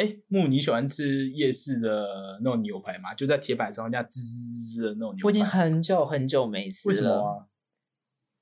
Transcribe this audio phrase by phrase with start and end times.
[0.00, 3.12] 哎，木，你喜欢吃夜市的那种牛排吗？
[3.12, 5.26] 就在铁板上这样滋滋滋滋的那种牛排。
[5.26, 6.90] 我已经很久很久没吃了。
[6.90, 7.48] 为什么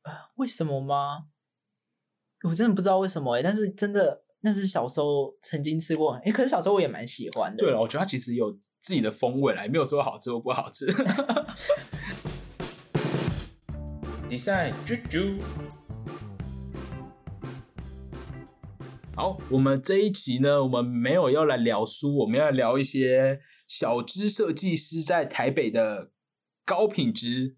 [0.03, 0.31] 啊？
[0.37, 1.25] 为什么吗？
[2.45, 7.57] 我真的不知道为什么哎、但是真的那是小时候曾经吃过，哎、可是小时候我也蛮喜欢的。
[7.65, 10.87] 对了，我觉得它其实有自己的风味啦，也没有说好吃或不好吃。
[14.31, 15.41] Design 啾啾。
[19.19, 26.13] 好，我们这一集呢，我们没有要来聊书，我们要聊一些小资设计师在台北的
[26.65, 27.57] 高品质、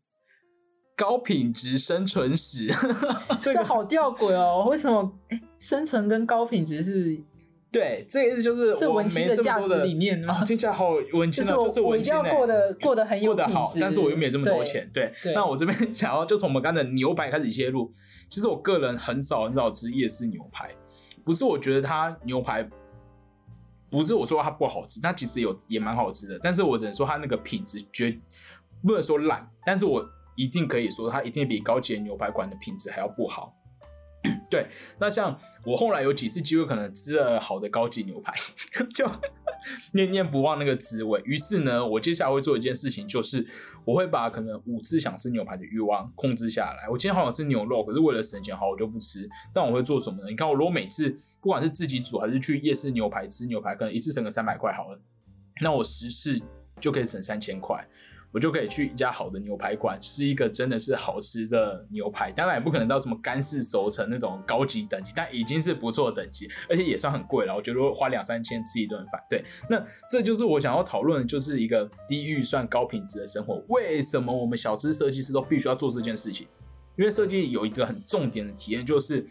[0.96, 2.70] 高品质生存史。
[3.42, 4.66] 这个好吊诡哦！
[4.70, 5.12] 为什么？
[5.28, 7.20] 哎、生存跟高品质是
[7.70, 14.90] 对，这个意思就是这我没文青的价这么多的值理念吗 哦听起来好文青啊，就是我就是我一定要文青欸过得过得很有过得好品，质但是我又没有这么多对钱。
[14.94, 17.92] 对，对那我这边想要就从我们刚才的牛排开始切入。
[18.30, 20.74] 其实我个人很少很少吃夜市牛排，
[21.24, 22.68] 不是我觉得它牛排，
[23.88, 28.18] 不是我说它不好吃，它其实有也蛮好吃的，但是我只能说它那个品质绝
[28.82, 30.04] 不能说烂，但是我
[30.36, 33.54] 一定可以说它一定比高级牛排馆的品质还要不好。
[34.50, 38.34] 对，那像我后来有几次机会，可能吃了好的高级牛排，
[38.94, 39.06] 就
[39.92, 41.20] 念念不忘那个滋味。
[41.24, 43.46] 于是呢，我接下来会做一件事情，就是
[43.84, 46.88] 我会把可能五次想吃牛排的欲望控制下来。
[46.88, 49.28] 我今天好想吃牛肉，可是为了省钱，好我就不吃。
[49.52, 50.30] 但我会做什么呢？
[50.30, 55.00] 你看，我如果每次不管是自己煮还是去夜市牛排吃牛排，可能一次省个三百块好了，
[55.60, 56.40] 那我十次
[56.80, 57.86] 就可以省三千块。
[58.32, 67.54] 我就可以去一家好的牛排馆吃一个真的是好吃的牛排，当然也不可能到什么干式熟成那种高级等级，但已经是不错的等级，而且也算很贵了。
[67.54, 73.60] 我觉得花两三千吃一顿饭，对，那这就是我想要讨论的，就是一个低预算高品质的生活。
[73.68, 76.46] 为什么我们小资设计师都必须要做这件事情？
[76.96, 79.26] 因为设计有一个很重点的体验，就是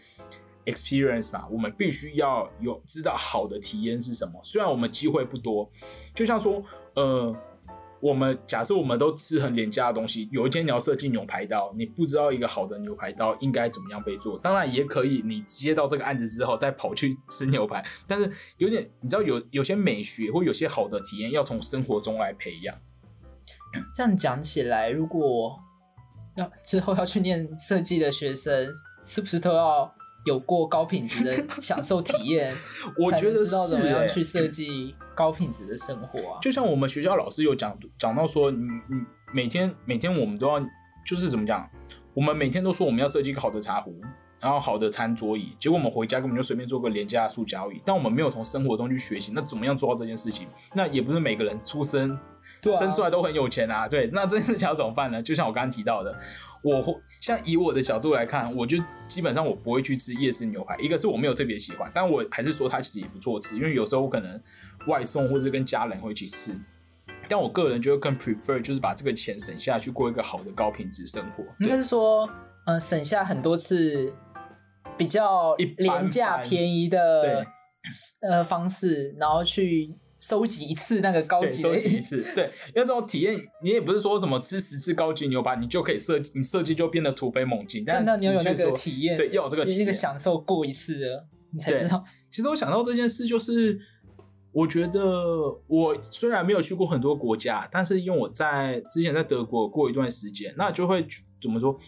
[0.66, 4.38] experience 吧，我们必须要有知道好的体验是什么。
[4.42, 5.70] 虽然我们机会不多，
[6.14, 6.62] 就像说，
[6.96, 7.34] 呃。
[8.00, 14.38] 我们假设我们都吃很廉价的东西，有一天你要设计牛排刀，你不知道一个好的牛排刀应该怎么样被做。
[14.38, 22.74] 当然也可以，你接到这个案子之后再跑去吃牛排，但是有点你知道有有些美学或有些好的体验要从生活中来培养。
[23.94, 25.56] 这样讲起来，如果
[26.36, 28.72] 要之后要去念 设计的学生，
[29.04, 29.94] 是不是都要
[30.24, 32.54] 有过高品质的享受体验？
[32.98, 36.38] 我觉得知道怎么样去设计高品质的生活啊。
[36.40, 38.58] 就像我们学校老师有讲讲到说，你
[38.88, 40.60] 你每天每天我们都要
[41.06, 41.68] 就是怎么讲，
[42.14, 43.98] 我们每天都说我们要设计一个好的茶壶，
[44.38, 50.46] 然后好的餐桌椅，结果我们回家根本就随便做个廉价的塑胶椅，但我们没有从生活中去学习，那怎么样做到这件事情？
[50.74, 52.18] 那也不是每个人出生、
[52.60, 55.22] 对啊生出来都很有钱啊，对，那这件事情要怎么办呢？
[55.22, 56.18] 就像我刚刚提到的，
[56.62, 58.76] 我会像以我的角度来看，我就
[59.08, 64.40] 基本上我不会去吃夜市牛排，一个是我没有特别喜欢，但我还是说它其实也不错吃，因为有时候我可能
[64.86, 66.52] 外送或是跟家人会一起吃。
[67.28, 71.44] 但我个人就会更 prefer 就是把这个钱省下去过一个好的高品质生活。
[71.60, 72.28] 应该是说，
[72.66, 74.12] 呃，省下很多次
[74.98, 77.46] 比较廉价便宜对的
[78.22, 87.82] 呃方式，然后去收集一次那个高，级收集一次， 对，因为这种体验，你也不是说什么吃十次高级牛排，你就可以设计，你设计就变得突飞猛进。
[87.86, 89.92] 但但那你要有那个体验，对，要有这个体验那个。
[89.92, 92.04] 享受过一次的，你才知道。
[92.30, 93.78] 其实我想到这件事，就是
[94.52, 95.00] 我觉得
[95.66, 101.06] 我虽然没有去过很多国家，但是因为我在之前在德国过一段时间，那就会
[101.40, 101.78] 怎么说，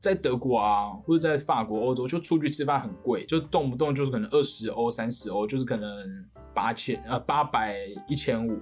[0.00, 5.88] 在德国啊，或者在法国、欧洲，就出去吃饭很贵，就动不动就是可能二十欧、三十欧，就是可能
[6.54, 7.76] 八千呃八百、
[8.08, 8.58] 一千五。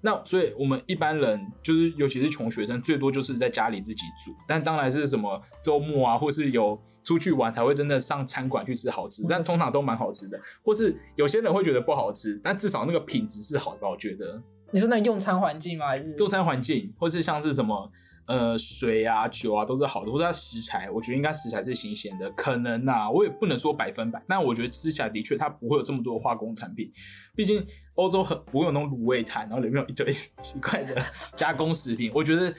[0.00, 4.32] 那所以，我们一般人就是，尤其是穷学生，最多就是在家里自己煮。
[4.46, 10.40] 但当然是什么周末啊，或是有出去玩才会真的上餐馆去吃好吃，但通常都蛮好吃的。
[10.64, 13.88] 或是有些人会觉得不好吃，但至少那个品质是好的吧？
[13.88, 14.40] 我觉得
[14.70, 15.86] 你说那用餐环境吗？
[15.86, 17.90] 还是用餐环境，或是像是什么
[18.28, 22.30] 呃水啊、酒啊都是好的，或者它食材，我觉得应该食材是新鲜的。
[22.32, 26.88] 可能啊，我也不能说百分百，但我觉得吃起来的确它不会有这么多化工产品。
[27.34, 27.64] 毕竟
[27.94, 30.94] 欧洲很不会有那种卤味摊，然后里面有一堆 奇怪的
[31.34, 32.12] 加工食品。
[32.14, 32.54] 我觉得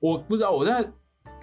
[0.00, 0.84] 我不知道我在。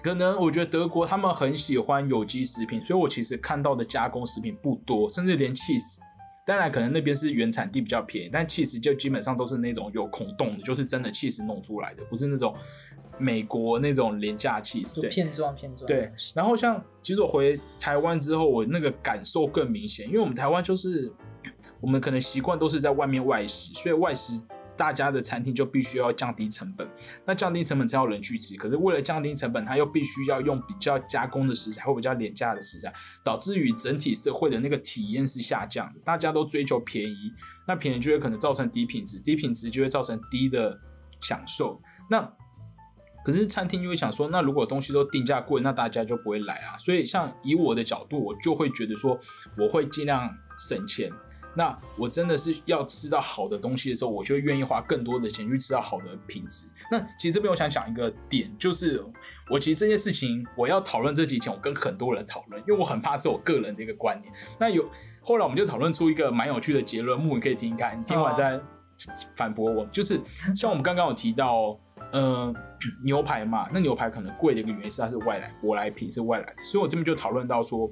[0.02, 5.98] 可能我觉得德国他们很喜欢有机食品，所以我其实看到的加工食品不多，甚至连 cheese，
[6.46, 12.54] 当然可能那边是原产地比较便宜，但 cheese 就基本上都是那种有孔洞的，就是真的 cheese 弄出来的，不是那种
[13.18, 15.00] 美国那种廉价 cheese。
[15.00, 15.86] 对，片状片状？
[15.86, 21.12] 对，然后像其实我回台湾之后，我那个感受更明显，因为我们台湾就是
[21.80, 24.32] 我们可能习惯都是在外面外食，所以外食
[24.80, 26.88] 大家的餐厅就必须要降低成本。
[27.26, 32.90] 那降低成本才有人去吃，可是为了降低成本，他又必须要用比较加工的食材或比较廉价的食材，
[33.22, 35.92] 导致于整体社会的那个体验是下降。
[36.02, 37.30] 大家都追求便宜，
[37.68, 40.80] 那便宜就会可能造成低品质，低品质就会造成低的
[41.20, 41.78] 享受。
[42.08, 42.32] 那
[43.22, 46.78] 可是餐厅就会想说，那如果东西都定价贵，那大家就不会来啊。
[46.78, 49.20] 所以像以我的角度，我就会觉得说，
[49.58, 51.12] 我会尽量省钱。
[51.54, 56.64] 那我真的是要吃到好的东西的时候，我就愿意花更多的钱去吃到好的品质。
[56.90, 59.04] 那其实这边我想讲一个点，就是
[59.48, 64.32] 我其实这件事情我要讨论这几前，我跟很多人讨论，因为我很怕是我个人的一个观念。
[64.58, 64.88] 那有
[65.20, 68.60] 后来我们就讨论出一个蛮有趣的结论，木你可以听一看，你听完再
[69.36, 69.84] 反驳我。
[69.86, 70.20] 就是
[70.54, 71.78] 像我们刚刚有提到。
[72.12, 72.52] 嗯，
[73.04, 76.62] 牛排嘛，那牛排可能贵的一个原因是它是外来舶来品，是外来的。
[76.64, 77.88] 所以我这边就讨论到说，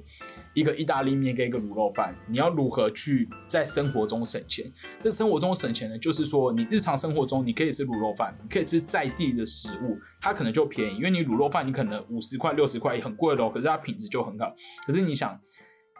[0.53, 4.69] 一个意大利面跟一个卤肉饭，你要如何去在生活中省钱？
[5.03, 14.53] 在生活中省钱呢，就是说你日常生活中你可以吃卤肉饭，你可以吃在地的食物，它可能就便宜，因为你卤肉饭你可能五十块、六十块也很贵咯，可是它品质就很好。
[14.85, 15.39] 可是你想，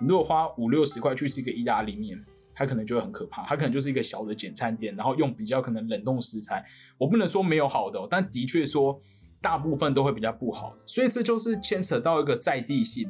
[0.02, 2.18] 你如果花五六十块去吃一个意大利面。
[2.60, 6.62] 它可能就会很可怕，它可能就是一个小的简餐店，然后用比较可能冷冻食材。
[6.98, 9.00] 我不能说没有好的，但的确说
[9.40, 10.76] 大部分都会比较不好。
[10.86, 13.10] 所以这就是牵扯到一个在地性。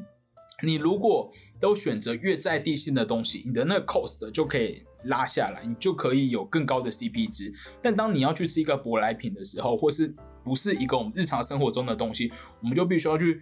[0.62, 7.52] 你如果都选择越在地性的东西，你的那个 cost 就可以拉下来，你就可以有更高的 CP 值。
[7.81, 10.13] 但当你要去吃一个舶来品的时候，或是
[10.44, 12.31] 不是一个我们日常生活中的东西，
[12.62, 13.42] 我们就必须要去。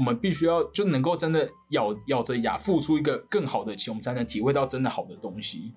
[0.00, 5.74] 我们必须要就能够真的咬咬着牙付出一个更好的钱，我们才能体会到真的好的东西。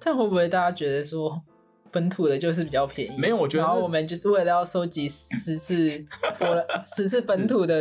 [0.00, 1.40] 这样会不会大家觉得说
[1.92, 3.16] 本土的就是比较便宜？
[3.16, 3.62] 没有，我觉得。
[3.62, 6.04] 然后我们就是为了要收集十次
[6.40, 7.80] 我十次本土的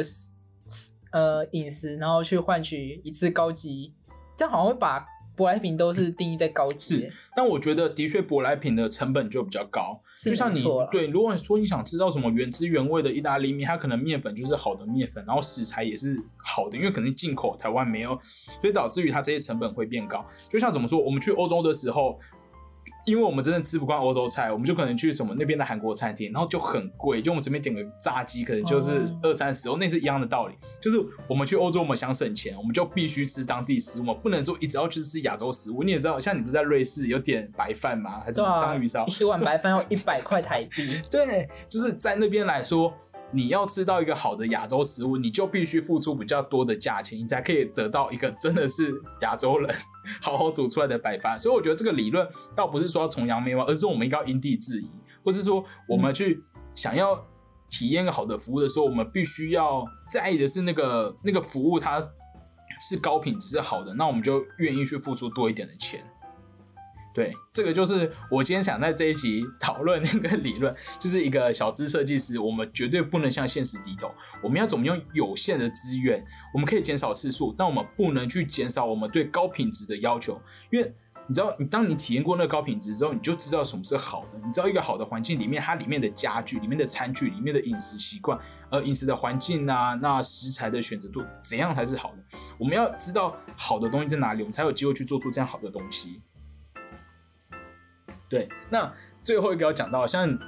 [1.12, 3.96] 呃饮食，然后去换取一次高级，
[4.38, 5.04] 这样好像会把。
[5.42, 10.00] 舶来品都是定义在高级，但我觉得的确舶来品的成本就比较高。
[10.24, 18.16] 就像你对，如果说你想吃到什么原汁原味的意大利面，它可能面粉就是好的面粉，然后食材也是好的，因为可能进口台湾没有，
[18.62, 20.24] 所以导致于它这些成本会变高。
[20.48, 22.20] 就像怎么说，我们去欧洲的时候。
[23.06, 30.56] 因为我们真的吃不惯欧洲菜，我们就可能去什么那边的韩国餐厅，然后就很贵，就我们随便点个炸鸡，可能就是二三十哦，那是一样的道理。
[30.82, 35.84] 就是我们去欧洲，我们想省钱，我们就必须吃当地食物，不能说一直要去吃亚洲食物。
[35.84, 38.20] 你也知道，像你不是在瑞士有点白饭吗？
[38.20, 39.06] 还是章鱼烧？
[39.20, 41.02] 一碗白饭要一百块台币。
[41.10, 42.94] 对，就是在那边来说。
[43.34, 49.74] 你要吃到一个好的亚洲食物，你就必须付出比较多的价钱，你才可以得到一个真的是亚洲人
[50.22, 51.40] 好好煮出来的白饭。
[51.40, 54.90] 所以我觉得这个理论倒不是说要崇洋媚外，而是我们应该因地制宜，
[55.24, 56.44] 或是说我们去
[56.76, 57.18] 想要
[57.70, 62.06] 体验好的服务的时候，我们必须要在意的是那个那个服务它
[62.82, 66.06] 是高品质是好的，那我们就愿意去付出多一点的钱。
[67.14, 74.10] 对，这个就是我今天想在这一集讨论那个理论，就是一个小资设计师，我们绝对不能向现实低头。
[74.42, 76.24] 我们要怎么用有限的资源，
[76.54, 80.42] 我们可以减少次数，但我们不能去减少我们对高品质的要求。
[80.70, 80.96] 因为
[81.28, 84.40] 你知道，你当你体验过那个高品质之后，你就知道什么是好的。
[84.46, 92.38] 你知道一个好的环境里面，它里面的家具、里面的餐具、里面的饮食习惯，呃，饮食的环境啊，那食材的选择度怎样才是好的？
[92.58, 96.22] 我们要知道好的东西在哪里，我们才有机会去做出这样好的东西。
[98.32, 98.92] 对，那
[99.22, 100.40] 最后一个要讲到，像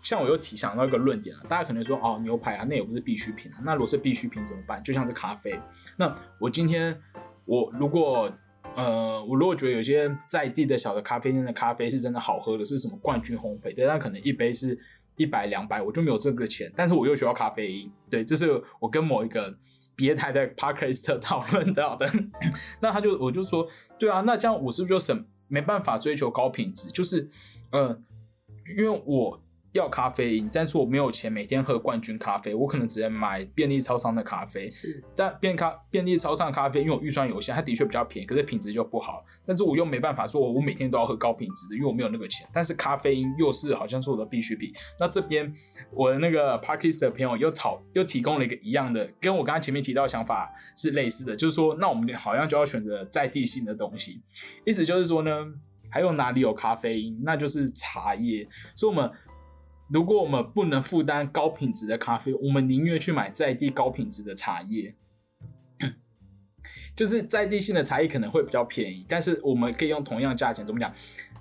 [0.00, 4.82] 像我又提想到一个论点啊，大家可能说哦，牛排啊，那也不是必需品啊，那如果是必需品怎么办？
[4.82, 5.60] 就像是咖啡，
[5.98, 6.10] 那
[6.40, 6.98] 我今天
[7.44, 8.32] 我如果
[8.74, 14.78] 呃，我如果觉得有些在地的小的咖啡店的咖啡是真的好喝的，是什么冠军烘焙的，那可能一杯是
[15.16, 19.54] 一百两百，我就没有这个钱，但是我又需要咖啡因，对，这是我跟某一个
[19.94, 22.06] 别台的 Parkers 讨论到的，
[22.80, 25.24] 那他就我就说，对啊，那这样我是不是就省？
[25.48, 27.28] 没办法追求高品质，就是，
[27.70, 28.04] 嗯，
[28.76, 29.43] 因为我
[29.74, 34.70] 要咖啡因，但是我没有钱每天喝冠军咖啡，我可能只能买便利超商的咖啡。
[34.70, 39.24] 是，但便咖便利超商的咖啡，因为我预算有限，它的确比较便宜，可是品质就不好。
[39.44, 42.48] 但是我又没办法说，我每天都要喝高品质的，因为我没有那个钱。
[42.52, 44.72] 但是咖啡因又是好像是我的必需品。
[45.00, 45.52] 那这边
[45.90, 54.22] 我的那个 Parkist 的朋友又讨又提供了一个一样的，跟我刚刚前面提到的想法是类似的，就是说，那我们好像就要选择在地性的东西。
[54.64, 55.30] 意思就是说呢，
[55.90, 58.48] 还有哪里有咖啡因，那就是茶叶。
[58.76, 59.10] 所以我们。
[59.88, 64.94] 如果我们不能负担高品质的咖啡，我们宁愿去买在地高品质的茶叶。
[66.96, 70.92] 就是在地性的茶叶可能会比较便宜，但是我们可以用同样价钱，怎么讲？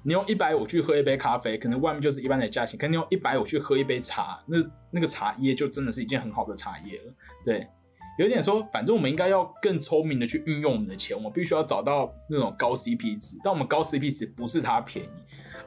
[0.01, 4.57] 你用一百五去喝一杯咖啡，可能外面就是一般的价钱；，可你用一百五去喝一杯茶，那
[4.89, 7.13] 那个茶叶就真的是一件很好的茶叶了。
[7.45, 7.67] 对，
[8.17, 13.37] 有点说，反正我们应该要更聪明的去运用我们的钱，我们必须要找到那种高 CP 值。
[13.43, 15.09] 但我们高 CP 值不是它便宜，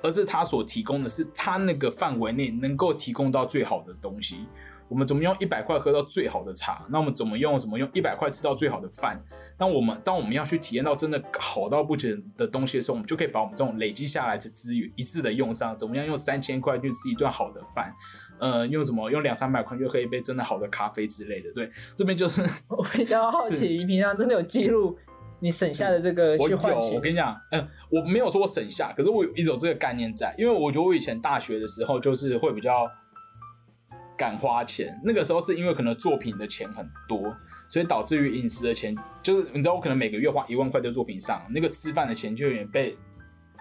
[0.03, 4.47] 而是他所提供的是他那个范围内能够提供到最好的东西。
[4.89, 6.87] 我们怎么用一百块喝到最好的茶？
[6.89, 9.21] 那我们怎么用什么用一百块吃到最好的饭？
[9.59, 15.77] 那我们当我们要去体验到真的好到不行的东西的时候，我们就可以把我们这种累积下来的资源一致的用上。
[15.77, 17.93] 怎么样用三千块去吃一顿好的饭？
[18.39, 21.51] 呃，用什么用两三百块就喝一杯真的好的咖啡之类的？
[21.53, 24.97] 对，这边就是 我比较好奇，你平常真的有记录
[25.39, 26.95] 你省下的这个我有，去换取？
[26.95, 32.89] 我跟你讲，嗯、我没有说我省下，可是我有一直有这个概念在，因为我觉得我以前大学的时候就是会比较
[34.17, 37.35] 敢花钱，那个时候是因为可能作品的钱很多，
[37.69, 42.97] 所以导致于饮食的钱，就是你知道我可能每个月花一万块在作品上，那个吃饭的钱就有点被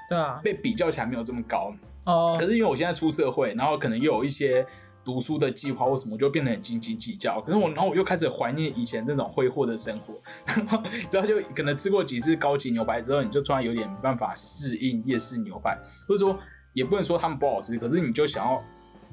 [0.09, 1.73] 对啊，被比较起来没有这么高，
[2.05, 2.37] 哦。
[2.39, 4.65] 可，是因为我现在出社会，然后可能又有一些
[5.05, 7.39] 读书的计划或什么，我就变得很斤斤计较。
[7.41, 10.15] 可是我，然后我又开始怀念以前这种挥霍的生活。
[10.57, 16.37] 然后你知道，就可能吃过几次高级牛排之后，你就突然有点没办法适应夜市牛排，或者说
[16.73, 18.61] 也不能说他们不好吃，可是你就想要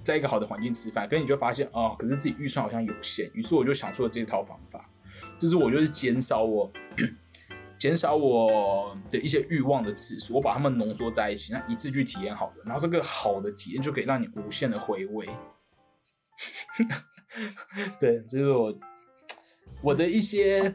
[0.03, 4.89] 在一个好的环境吃饭，可是你就发现哦，可是自己预算好像有限，于是我就想出了这套方法，
[5.39, 6.73] 就是我就是减少我。
[7.79, 15.29] 减少我的一些欲望的次数，我把它们浓缩在一起，那一次去体验好的，然后这个好的体验就可以让你无限的回味。
[18.01, 18.75] 对，这是我
[19.83, 20.75] 我的一些，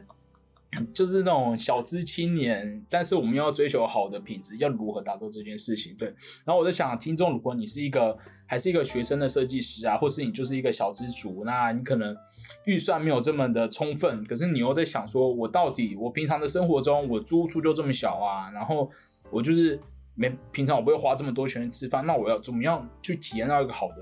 [0.92, 5.94] 就是那种小资青年，但是我们要追求好的品质，要如何达到这件事情？
[5.96, 6.08] 对，
[6.44, 12.16] 然后我在想，听众，如果你是一个还是一个学生的设计师啊，或是你就是一个小资族，那你可能
[12.64, 18.90] 预算没有这么的充分，可是你又在想说，我到底我平常的生活中，我租出就这么小啊，然后
[19.30, 19.80] 我就是
[20.18, 23.94] 没平常我不会花这么多钱吃饭，那我要怎么样去体验到一个好的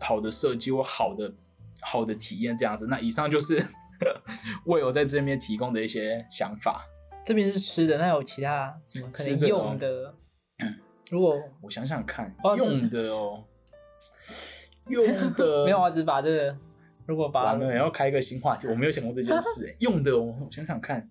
[0.00, 1.32] 好的设计或好的
[1.80, 2.86] 好的体验这样子？
[2.88, 3.56] 那以上就是
[4.66, 6.84] 为我在这边提供的一些想法。
[7.24, 10.14] 这边是吃的，那有其他什么可能吃的哦用的？
[11.10, 13.42] 如果我想想看，哦用的哦，
[14.88, 16.56] 用的 没有啊，只把这个，
[17.06, 19.76] 如果把完了，要开一个新话题，我没有想过这件事、欸。
[19.80, 21.08] 用的哦，我想想看，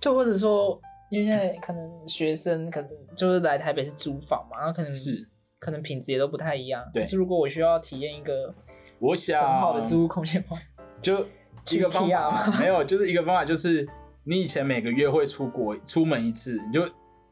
[0.00, 0.80] 就或者说，
[1.10, 5.28] 因为现在可能学生可能就是来台北是租房嘛，然后可能是
[5.60, 6.82] 可能品质也都不太一样。
[6.92, 8.52] 对可是如果我需要体验一个
[8.98, 10.58] 我想很好的租屋空间的话，
[11.00, 11.24] 就
[11.70, 13.86] 一个方法， 没有，就是一个方法，就是
[14.24, 16.88] 你以前每个月会出国出门一次，你就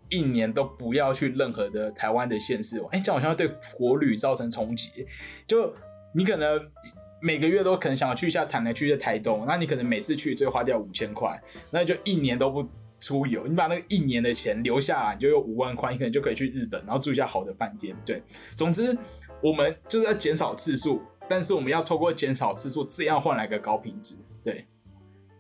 [0.09, 2.89] 一年都不要去任何的台湾的县市玩。
[2.95, 4.91] 哎、这样好像会对国旅造成冲击。
[5.47, 5.75] 就
[6.15, 6.61] 你可能
[7.21, 12.69] 每个月都可能想要去一下台南，去一下台东，那你可能每次去就会花掉五千块，那你就一年都不。
[13.03, 17.95] 出游，你把那个一年的钱留下来，你就有五万块，你可能就可以去日本，然后住一下好的饭店。
[18.07, 18.23] 对，
[18.57, 18.97] 总之
[19.43, 24.15] 我们就是要减少次数，但是我们要透过减少次数，这样换来个高品质。
[24.43, 24.65] 对，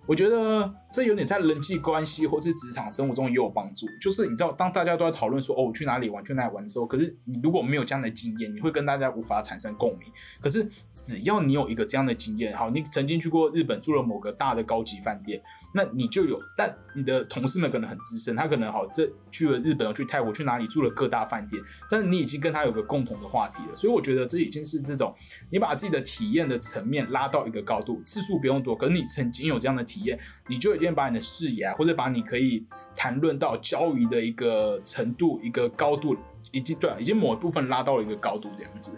[0.06, 3.86] 我觉得这有点在人际关系或是职场生活中也有帮助。
[4.00, 10.08] 就是你知道，当大家都在讨论说哦，我去哪里玩，去哪里玩的时候，可是你如果没有这样的经验，你会跟大家无法产生共鸣。
[10.40, 15.40] 可是只要你有一个这样的经验，好，你曾经去过日本住了某个大的高级饭店，
[15.72, 16.38] 那你就有。
[16.56, 23.76] 但你的同事们可能很资深，他可能好这去了日本，去泰国，去哪里住了各大饭店，但是你已经跟他有个共同的话题了。
[23.76, 25.14] 所以我觉得这已经是这种
[25.50, 30.18] 你把自己的体验的层面拉到一个高度，次数不用多，可是你曾经有这样的体验，
[30.48, 32.64] 你就已经把你的视野啊，或者把你可以
[32.96, 36.16] 谈论到交易的一个程度、一个高度，
[36.50, 38.92] 已经对、已经某部分拉到了一个高度，这样子。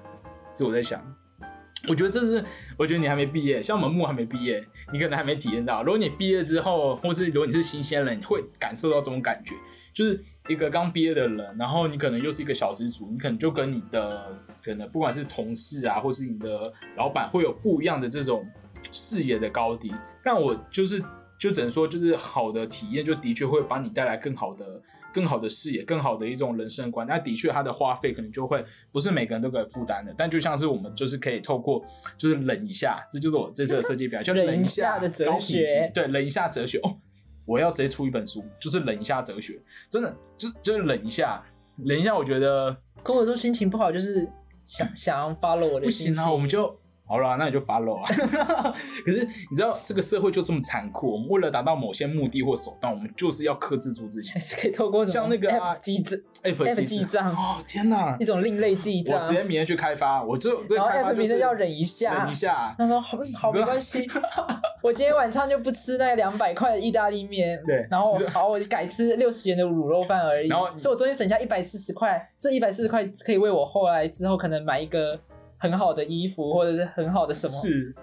[0.55, 1.03] 这我在想。
[1.87, 2.43] 我觉得这是，
[2.79, 5.83] 我觉得你还没毕业，像我们木还没毕业，你可能还没体验到。
[5.83, 9.55] 如果你毕业之后，或是如果你是新鲜人，你会感受到这种感觉，
[9.93, 14.35] 就是一个刚毕业的人，然后你可能又是一个小资主，你可能就跟你的
[14.65, 18.47] 可能不管是同事啊，或是你的老板，会有不一样的这种
[18.95, 19.93] 视野的高低。
[20.23, 21.03] 但我就是
[21.39, 24.81] 就只能说，就是好的体验，就的确会把你带来更好的、
[25.13, 27.07] 更好的视野、更好的一种人生观。
[27.07, 30.15] 那的确，它的花费可能就会不是每个人都可以负担的。
[30.17, 31.85] 但就像是我们就是可以透过，
[32.17, 36.97] 就是冷一下，这就是我这次的设计表， 就忍忍一一下的哲学对，冷一下哲学哦。
[37.47, 39.61] 我要直接出一本书，就是冷一下哲学，
[39.91, 41.45] 真的就就是冷一下，
[41.85, 44.27] 冷一下，我觉得跟我说心情不好，就是
[44.65, 46.33] 想想要 follow 我的不行啊，心情。
[46.33, 46.75] 我们就
[47.07, 48.09] 好了，那你就 follow 啊。
[49.05, 54.31] 可是你知道这个社会就这么残酷，我们为了达到某些目的或手段，我们就是要克制住自己。
[54.31, 58.25] 还是可以透过像那个啊 App 记账 App App 机制记账哦，天哪一！
[58.25, 62.75] 种另类记账我，直接明天去开发，我就这然后开发 App 就是名字要忍一下，忍一下。
[62.79, 64.07] 他说好好没关系，
[64.83, 75.21] 我今天晚上就不吃那两百块的意大利面，对然后我好我改吃六十元的卤肉饭而已，然后所以我中间省下一百四十块，这一百四十块可以为我后来之后可能买一个
[75.65, 77.95] 很好的衣服，或者是很好的什么，是，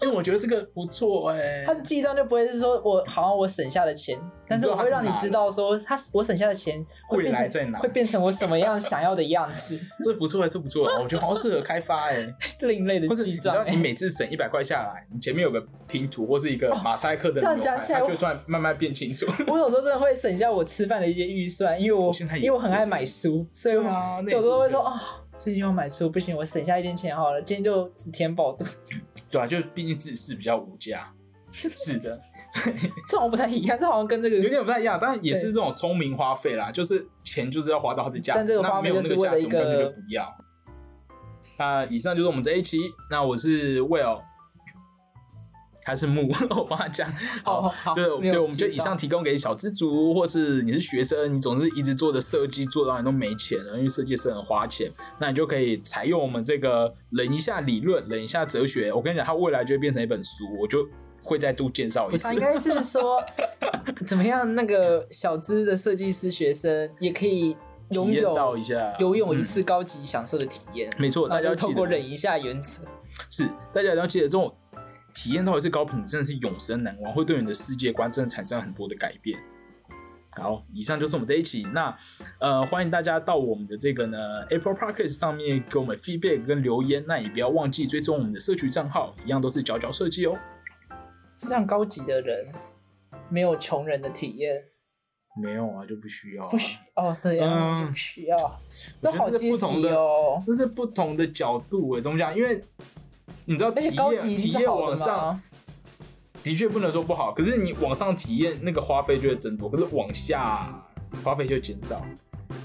[0.00, 4.16] 因 为我觉得这个不错哎、他的记账就不会是说我好像我省下的钱，
[4.48, 7.80] 但是我会让你知道说他我省下的钱会未来在哪？
[7.80, 12.32] 会变成我什么样想要的样子， 这不错哎、这不错、我觉得好像适合开发哎、
[12.62, 13.76] 另类的记账、你欸。
[13.76, 19.26] 每次省一百块下来，你前面有个拼图或是一个马赛克的这样牛排，讲起来就突然慢慢变清楚。
[19.48, 23.82] 我有时候真的会省下我吃饭的一些预算，因为我因为我很爱买书，所以我
[24.28, 24.94] 有时候会说啊、
[25.38, 28.94] 最近要买书，不行，我省下一点钱好了，今天就只填饱肚子。
[29.30, 31.12] 对啊，就毕竟自视比较无价。
[31.50, 32.18] 是的，
[33.08, 40.34] 这好像不太一样，这好像跟这有个点不太一样，当然也是这种聪明花费啦，就是钱就是要花到它的价值，但这个花费那没有那个就是为了一价值，我们根本个就不要。
[41.58, 42.78] 那以上就是我们这一期，
[43.10, 44.20] 那我是 Will，
[45.88, 47.08] 他是木， 我帮他讲。
[47.46, 58.92] 哦好好就是没有对，我们就以上提供给小资族，或是你是学生，你总是一直做的设计做到你都没钱了，因为设计是很花钱，那你就可以采用我们这个忍一下理论，忍一下哲学。
[58.92, 60.86] 我跟你讲，它未来就会变成一本书，我就
[61.22, 62.34] 会再度介绍一次不是，。
[62.34, 63.22] 应该是说
[64.06, 64.54] 怎么样？
[64.54, 67.56] 那个小资的设计师学生也可以
[67.92, 70.92] 拥有一下游泳一嗯次高级享受的体验。
[70.98, 72.82] 没错，大家要透过忍一下原则。
[73.30, 74.54] 是大家要记得这种
[75.20, 79.36] 体验到底是高品质，真的是永生难忘，会对你的世界观真的产生很多的改变。
[80.36, 81.66] 好，以上就是我们这一期。
[81.74, 81.92] 那
[82.38, 84.16] 呃，欢迎大家到我们的这个呢
[84.48, 87.04] Apple Podcast 上面给我们 feedback 跟留言。
[87.08, 90.38] 那也不要忘记追踪我们的社区账号，一样都是佼佼设计哦。
[91.40, 92.46] 这样高级的人
[93.28, 94.66] 没有穷人的体验，
[95.42, 98.36] 没有啊，就不需要、啊，不需哦，对呀、嗯就不需要。
[99.00, 100.40] 这好阶级不同的哦。
[100.46, 102.36] 这是不同的角度诶，怎么讲？
[102.36, 102.60] 因为
[103.48, 105.40] 你知道而体且高级验体验往上？
[106.42, 110.86] 的确不能说不好，可是你往上体验那个花费就会增多，可是往下
[111.24, 112.04] 花费就减少，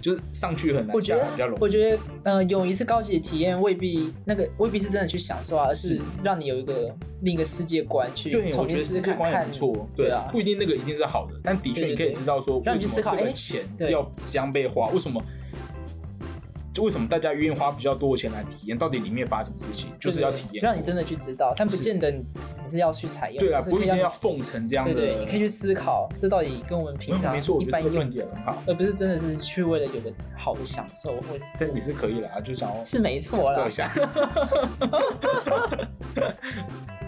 [0.01, 1.61] 就是上去很难，我觉得比较容，易。
[1.61, 15.23] 我觉得，呃，有一次高级的体验未必那个未必是真的去享受啊，而是是让你有一个另一个世界观去对，我重新觉得世界观也思看看不错，对啊，不一定那个一定是好的，但的确你可以知道说让为什么这个你去思考哎钱对要将被花，为什么？
[16.74, 22.25] 就为什么大家愿意花比较多的钱来体验，到底里面发生什么事情，就是要体验，让你真的去知道，但不见得你
[22.63, 33.72] 你是要去采用，对啊，不一定要奉承这样的，对对，你可以去思考，这到底跟我们平常嗯没错，我一觉得这个论般用，点很好，而不是真的是去为了有个好的享受，或者但也是可以啦，就想要是没错啦享受一。
[33.72, 33.92] 下。